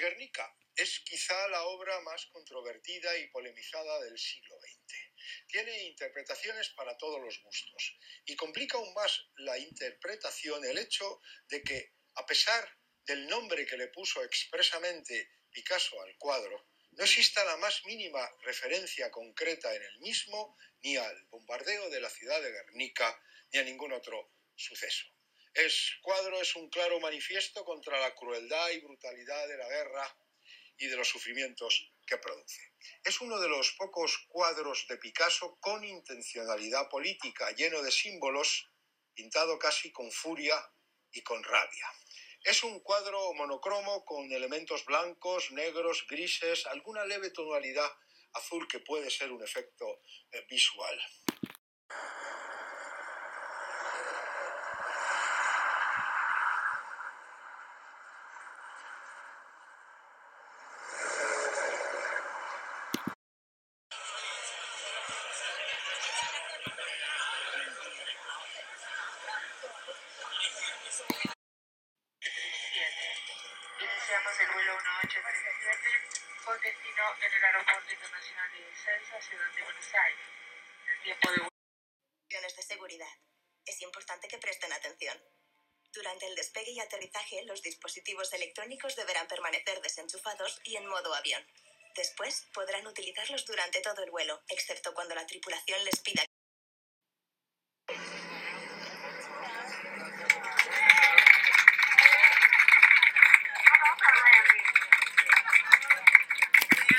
Guernica 0.00 0.56
es 0.74 1.00
quizá 1.00 1.48
la 1.48 1.62
obra 1.64 2.00
más 2.00 2.26
controvertida 2.26 3.16
y 3.18 3.28
polemizada 3.28 4.00
del 4.00 4.18
siglo 4.18 4.56
XX. 4.58 4.94
Tiene 5.46 5.84
interpretaciones 5.84 6.70
para 6.70 6.96
todos 6.96 7.20
los 7.20 7.42
gustos 7.42 7.98
y 8.24 8.34
complica 8.34 8.78
aún 8.78 8.92
más 8.94 9.26
la 9.36 9.58
interpretación 9.58 10.64
el 10.64 10.78
hecho 10.78 11.20
de 11.48 11.62
que, 11.62 11.92
a 12.14 12.24
pesar 12.24 12.66
del 13.04 13.26
nombre 13.28 13.66
que 13.66 13.76
le 13.76 13.88
puso 13.88 14.24
expresamente 14.24 15.30
Picasso 15.50 16.00
al 16.00 16.16
cuadro, 16.16 16.66
no 16.92 17.04
exista 17.04 17.44
la 17.44 17.56
más 17.58 17.84
mínima 17.84 18.28
referencia 18.42 19.10
concreta 19.10 19.74
en 19.74 19.82
el 19.82 19.98
mismo 19.98 20.56
ni 20.82 20.96
al 20.96 21.26
bombardeo 21.26 21.90
de 21.90 22.00
la 22.00 22.08
ciudad 22.08 22.40
de 22.40 22.52
Guernica 22.52 23.22
ni 23.52 23.58
a 23.58 23.64
ningún 23.64 23.92
otro 23.92 24.32
suceso. 24.54 25.06
El 25.54 25.70
cuadro 26.02 26.40
es 26.40 26.54
un 26.54 26.70
claro 26.70 27.00
manifiesto 27.00 27.64
contra 27.64 27.98
la 27.98 28.14
crueldad 28.14 28.70
y 28.70 28.80
brutalidad 28.80 29.48
de 29.48 29.56
la 29.56 29.68
guerra 29.68 30.16
y 30.78 30.86
de 30.86 30.96
los 30.96 31.08
sufrimientos 31.08 31.92
que 32.06 32.18
produce. 32.18 32.72
Es 33.04 33.20
uno 33.20 33.38
de 33.38 33.48
los 33.48 33.72
pocos 33.72 34.16
cuadros 34.28 34.86
de 34.88 34.96
Picasso 34.96 35.58
con 35.60 35.84
intencionalidad 35.84 36.88
política, 36.88 37.50
lleno 37.50 37.82
de 37.82 37.90
símbolos, 37.90 38.70
pintado 39.12 39.58
casi 39.58 39.90
con 39.92 40.10
furia 40.10 40.56
y 41.12 41.22
con 41.22 41.42
rabia. 41.42 41.86
Es 42.44 42.62
un 42.62 42.80
cuadro 42.80 43.34
monocromo 43.34 44.04
con 44.04 44.32
elementos 44.32 44.84
blancos, 44.84 45.50
negros, 45.50 46.06
grises, 46.08 46.64
alguna 46.66 47.04
leve 47.04 47.30
tonalidad 47.30 47.90
azul 48.32 48.66
que 48.68 48.78
puede 48.78 49.10
ser 49.10 49.30
un 49.32 49.42
efecto 49.42 50.00
eh, 50.30 50.46
visual. 50.48 50.98
Iniciamos 73.80 74.40
el 74.40 74.50
vuelo 74.52 74.72
1837 74.74 76.20
con 76.44 76.60
destino 76.60 77.04
en 77.20 77.32
el 77.32 77.44
Aeropuerto 77.44 77.92
Internacional 77.92 78.52
de 78.52 78.58
Ezeiza, 78.70 79.20
Ciudad 79.20 79.50
de 79.54 79.62
Buenos 79.62 79.94
Aires. 79.94 80.26
El 80.86 81.02
tiempo 81.02 81.30
de 81.30 81.50
de 82.56 82.62
seguridad. 82.62 83.12
Es 83.66 83.82
importante 83.82 84.28
que 84.28 84.38
presten 84.38 84.72
atención. 84.72 85.16
Durante 85.92 86.26
el 86.26 86.34
despegue 86.36 86.70
y 86.72 86.80
aterrizaje, 86.80 87.42
los 87.44 87.62
dispositivos 87.62 88.32
electrónicos 88.32 88.96
deberán 88.96 89.26
permanecer 89.26 89.80
desenchufados 89.80 90.60
y 90.64 90.76
en 90.76 90.86
modo 90.86 91.14
avión. 91.14 91.44
Después, 91.94 92.46
podrán 92.54 92.86
utilizarlos 92.86 93.44
durante 93.46 93.80
todo 93.80 94.02
el 94.04 94.10
vuelo, 94.10 94.42
excepto 94.48 94.94
cuando 94.94 95.14
la 95.14 95.26
tripulación 95.26 95.84
les 95.84 96.00
pida 96.00 96.24